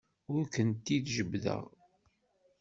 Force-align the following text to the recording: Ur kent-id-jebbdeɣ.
Ur 0.33 0.43
kent-id-jebbdeɣ. 0.53 1.63